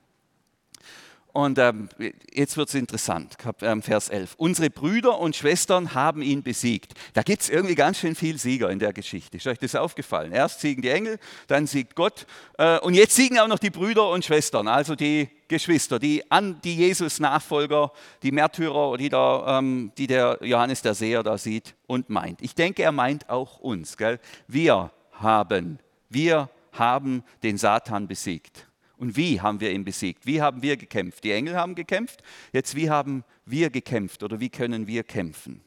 [1.33, 1.89] Und ähm,
[2.33, 4.35] jetzt wird es interessant, ähm, Vers 11.
[4.37, 6.95] Unsere Brüder und Schwestern haben ihn besiegt.
[7.15, 9.37] Da gibt es irgendwie ganz schön viel Sieger in der Geschichte.
[9.37, 10.33] Ist euch das aufgefallen?
[10.33, 12.27] Erst siegen die Engel, dann siegt Gott
[12.59, 16.61] äh, und jetzt siegen auch noch die Brüder und Schwestern, also die Geschwister, die, an,
[16.63, 22.09] die Jesus-Nachfolger, die Märtyrer, die, da, ähm, die der Johannes der Seher da sieht und
[22.11, 22.43] meint.
[22.43, 23.97] Ich denke, er meint auch uns.
[23.97, 24.21] Gell?
[24.49, 28.70] Wir haben, wir haben den Satan besiegt.
[29.01, 30.27] Und wie haben wir ihn besiegt?
[30.27, 31.25] Wie haben wir gekämpft?
[31.25, 32.23] Die Engel haben gekämpft.
[32.53, 35.63] Jetzt, wie haben wir gekämpft oder wie können wir kämpfen?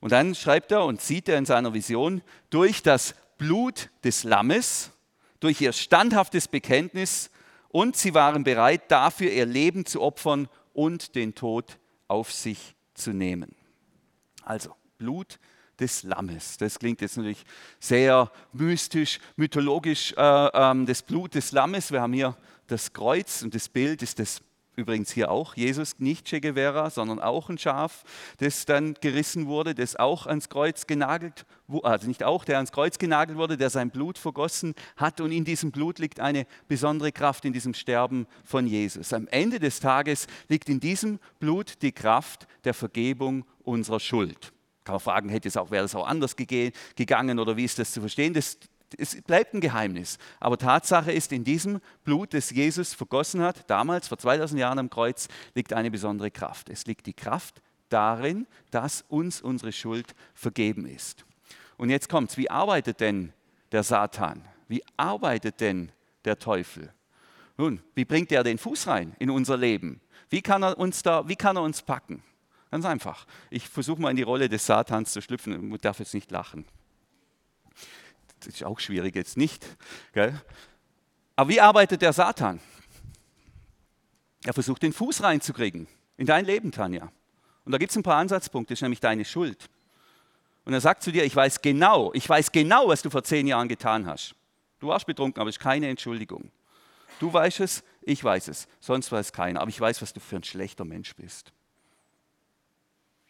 [0.00, 4.90] Und dann schreibt er und sieht er in seiner Vision, durch das Blut des Lammes,
[5.38, 7.30] durch ihr standhaftes Bekenntnis
[7.68, 13.12] und sie waren bereit, dafür ihr Leben zu opfern und den Tod auf sich zu
[13.12, 13.54] nehmen.
[14.42, 15.38] Also Blut
[15.78, 16.56] des Lammes.
[16.58, 17.44] Das klingt jetzt natürlich
[17.80, 21.92] sehr mystisch, mythologisch, äh, äh, das Blut des Lammes.
[21.92, 22.36] Wir haben hier
[22.66, 24.40] das Kreuz und das Bild ist das
[24.76, 28.04] übrigens hier auch Jesus, nicht Che Guevara, sondern auch ein Schaf,
[28.38, 31.46] das dann gerissen wurde, das auch ans Kreuz genagelt,
[31.82, 35.44] also nicht auch, der ans Kreuz genagelt wurde, der sein Blut vergossen hat und in
[35.44, 39.12] diesem Blut liegt eine besondere Kraft in diesem Sterben von Jesus.
[39.12, 44.52] Am Ende des Tages liegt in diesem Blut die Kraft der Vergebung unserer Schuld.
[44.86, 47.90] Kann man fragen, hätte es auch, wäre es auch anders gegangen oder wie ist das
[47.90, 48.32] zu verstehen?
[48.32, 48.56] Das,
[48.96, 50.16] es bleibt ein Geheimnis.
[50.38, 54.88] Aber Tatsache ist, in diesem Blut, das Jesus vergossen hat, damals vor 2000 Jahren am
[54.88, 56.70] Kreuz, liegt eine besondere Kraft.
[56.70, 61.24] Es liegt die Kraft darin, dass uns unsere Schuld vergeben ist.
[61.78, 62.36] Und jetzt kommt's.
[62.36, 63.32] Wie arbeitet denn
[63.72, 64.44] der Satan?
[64.68, 65.90] Wie arbeitet denn
[66.24, 66.92] der Teufel?
[67.56, 70.00] Nun, wie bringt er den Fuß rein in unser Leben?
[70.30, 72.22] Wie kann er uns da, wie kann er uns packen?
[72.70, 73.26] Ganz einfach.
[73.50, 76.66] Ich versuche mal in die Rolle des Satans zu schlüpfen und darf jetzt nicht lachen.
[78.40, 79.64] Das ist auch schwierig jetzt nicht.
[80.12, 80.40] Gell?
[81.36, 82.60] Aber wie arbeitet der Satan?
[84.44, 87.10] Er versucht den Fuß reinzukriegen in dein Leben, Tanja.
[87.64, 89.68] Und da gibt es ein paar Ansatzpunkte, das ist nämlich deine Schuld.
[90.64, 93.46] Und er sagt zu dir, ich weiß genau, ich weiß genau, was du vor zehn
[93.46, 94.34] Jahren getan hast.
[94.80, 96.50] Du warst betrunken, aber es ist keine Entschuldigung.
[97.18, 99.60] Du weißt es, ich weiß es, sonst weiß keiner.
[99.60, 101.52] Aber ich weiß, was du für ein schlechter Mensch bist.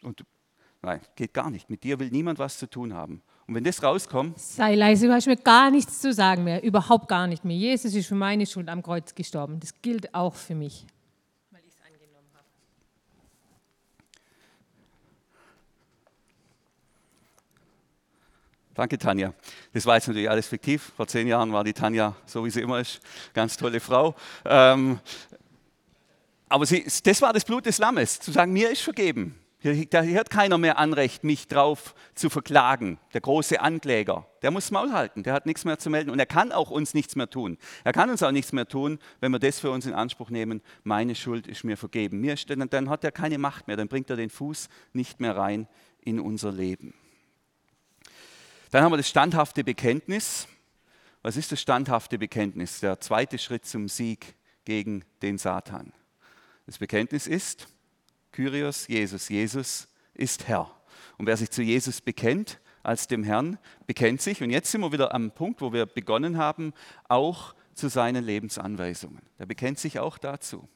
[0.07, 0.23] Und
[0.83, 1.69] nein, geht gar nicht.
[1.69, 3.23] Mit dir will niemand was zu tun haben.
[3.49, 4.38] Und wenn das rauskommt.
[4.38, 6.62] Sei leise, du hast mir gar nichts zu sagen mehr.
[6.62, 7.57] Überhaupt gar nicht mehr.
[7.57, 9.59] Jesus ist für meine Schuld am Kreuz gestorben.
[9.59, 10.87] Das gilt auch für mich.
[11.51, 12.45] Weil ich es angenommen habe.
[18.75, 19.35] Danke, Tanja.
[19.73, 20.92] Das war jetzt natürlich alles fiktiv.
[20.97, 23.01] Vor zehn Jahren war die Tanja, so wie sie immer ist,
[23.35, 24.14] ganz tolle Frau.
[24.45, 25.01] Ähm,
[26.49, 29.37] aber sie, das war das Blut des Lammes, zu sagen, mir ist vergeben.
[29.90, 32.98] Da hat keiner mehr Anrecht, mich drauf zu verklagen.
[33.14, 36.26] Der große Ankläger, der muss Maul halten, der hat nichts mehr zu melden und er
[36.26, 37.59] kann auch uns nichts mehr tun.
[37.83, 40.62] Er kann uns auch nichts mehr tun, wenn wir das für uns in Anspruch nehmen,
[40.85, 42.20] meine Schuld ist mir vergeben.
[42.20, 45.37] Mir ist, dann hat er keine Macht mehr, dann bringt er den Fuß nicht mehr
[45.37, 45.66] rein
[46.00, 46.94] in unser Leben.
[48.70, 50.46] Dann haben wir das standhafte Bekenntnis.
[51.22, 52.81] Was ist das standhafte Bekenntnis?
[52.81, 55.92] Der zweite Schritt zum Sieg gegen den Satan.
[56.66, 57.68] Das Bekenntnis ist,
[58.37, 59.31] Kyrios, Jesus.
[59.31, 60.70] Jesus ist Herr.
[61.16, 64.92] Und wer sich zu Jesus bekennt als dem Herrn, bekennt sich, und jetzt sind wir
[64.92, 66.75] wieder am Punkt, wo wir begonnen haben,
[67.09, 69.22] auch zu seinen Lebensanweisungen.
[69.38, 70.68] Er bekennt sich auch dazu.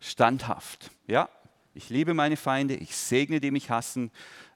[0.00, 0.90] Standhaft.
[1.06, 1.28] Ja,
[1.72, 4.10] ich liebe meine Feinde, ich segne, die mich hassen,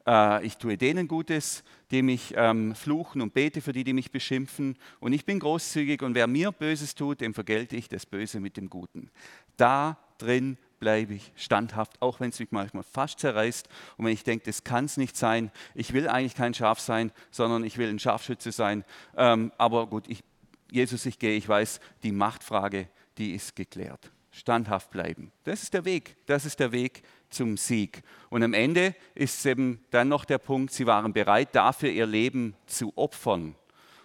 [0.05, 4.11] äh, ich tue denen Gutes, die mich ähm, fluchen und bete für die, die mich
[4.11, 4.77] beschimpfen.
[4.99, 8.57] Und ich bin großzügig und wer mir Böses tut, dem vergelte ich das Böse mit
[8.57, 9.13] dem Guten.
[9.57, 14.25] Da drin bleibe ich standhaft, auch wenn es mich manchmal fast zerreißt und wenn ich
[14.25, 15.53] denke, das kann es nicht sein.
[15.77, 18.85] Ich will eigentlich kein Schaf sein, sondern ich will ein Scharfschütze sein.
[19.17, 20.25] Ähm, aber gut, ich,
[20.73, 24.11] Jesus, ich gehe, ich weiß, die Machtfrage, die ist geklärt.
[24.33, 25.31] Standhaft bleiben.
[25.45, 26.17] Das ist der Weg.
[26.27, 28.03] Das ist der Weg zum Sieg.
[28.29, 32.57] Und am Ende ist eben dann noch der Punkt, sie waren bereit, dafür ihr Leben
[32.67, 33.55] zu opfern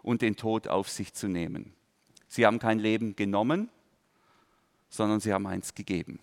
[0.04, 1.74] und den Tod auf sich zu nehmen.
[2.28, 3.72] Sie haben kein Leben genommen,
[4.90, 6.20] sondern sie haben eins gegeben.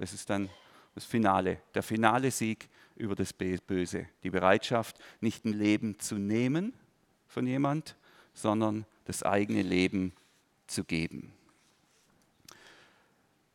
[0.00, 0.48] Das ist dann
[0.94, 4.06] das Finale, der finale Sieg über das Böse.
[4.22, 6.72] Die Bereitschaft, nicht ein Leben zu nehmen
[7.28, 7.96] von jemand,
[8.32, 10.14] sondern das eigene Leben
[10.66, 11.34] zu geben.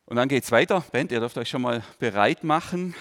[0.05, 0.81] Und dann geht es weiter.
[0.91, 2.93] Band, ihr dürft euch schon mal bereit machen.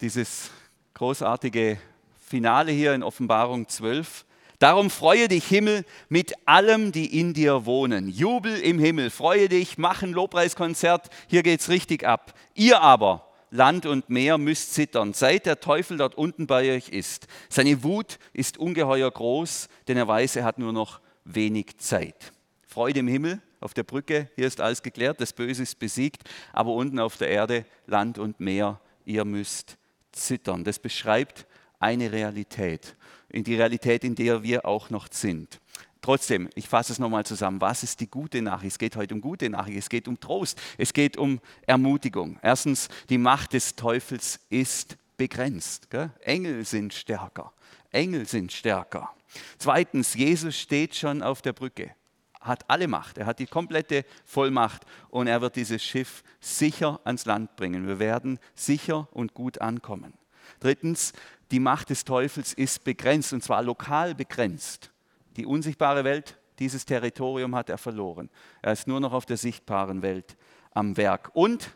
[0.00, 0.50] Dieses
[0.94, 1.78] großartige
[2.26, 4.24] Finale hier in Offenbarung 12.
[4.58, 8.08] Darum freue dich, Himmel, mit allem, die in dir wohnen.
[8.08, 12.34] Jubel im Himmel, freue dich, mach ein Lobpreiskonzert, hier geht es richtig ab.
[12.54, 17.26] Ihr aber, Land und Meer, müsst zittern, seit der Teufel dort unten bei euch ist.
[17.48, 22.32] Seine Wut ist ungeheuer groß, denn er weiß, er hat nur noch wenig Zeit.
[22.66, 26.72] Freude im Himmel, auf der Brücke, hier ist alles geklärt, das Böse ist besiegt, aber
[26.74, 29.78] unten auf der Erde, Land und Meer, ihr müsst
[30.12, 30.64] zittern.
[30.64, 31.46] Das beschreibt
[31.78, 32.96] eine Realität,
[33.34, 35.60] in die Realität, in der wir auch noch sind.
[36.00, 37.60] Trotzdem, ich fasse es nochmal zusammen.
[37.60, 38.72] Was ist die gute Nachricht?
[38.72, 42.38] Es geht heute um gute Nachricht, es geht um Trost, es geht um Ermutigung.
[42.42, 45.90] Erstens, die Macht des Teufels ist begrenzt.
[45.90, 46.10] Gell?
[46.20, 47.52] Engel sind stärker.
[47.90, 49.10] Engel sind stärker.
[49.58, 51.90] Zweitens, Jesus steht schon auf der Brücke,
[52.40, 57.24] hat alle Macht, er hat die komplette Vollmacht und er wird dieses Schiff sicher ans
[57.24, 57.88] Land bringen.
[57.88, 60.12] Wir werden sicher und gut ankommen.
[60.60, 61.12] Drittens,
[61.50, 64.90] die Macht des Teufels ist begrenzt und zwar lokal begrenzt.
[65.36, 68.30] Die unsichtbare Welt, dieses Territorium hat er verloren.
[68.62, 70.36] Er ist nur noch auf der sichtbaren Welt
[70.72, 71.30] am Werk.
[71.34, 71.70] Und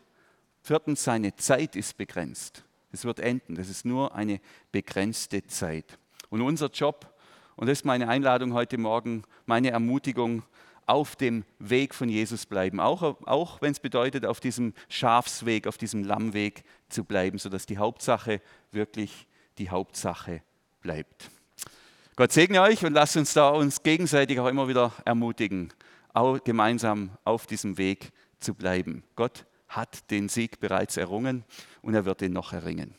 [0.63, 2.65] viertens, seine Zeit ist begrenzt.
[2.93, 3.55] Es wird enden.
[3.55, 4.41] Das ist nur eine
[4.73, 5.99] begrenzte Zeit.
[6.31, 7.13] Und unser Job,
[7.57, 10.43] und das ist meine Einladung heute Morgen, meine Ermutigung,
[10.89, 15.77] auf dem Weg von Jesus bleiben, auch, auch wenn es bedeutet, auf diesem Schafsweg, auf
[15.77, 18.41] diesem Lammweg zu bleiben, sodass die Hauptsache
[18.73, 19.27] wirklich
[19.59, 20.43] die Hauptsache
[20.81, 21.31] bleibt.
[22.17, 25.73] Gott segne euch und lasst uns da uns gegenseitig auch immer wieder ermutigen,
[26.15, 29.05] auch gemeinsam auf diesem Weg zu bleiben.
[29.15, 31.45] Gott hat den Sieg bereits errungen
[31.83, 32.95] und er wird ihn noch erringen.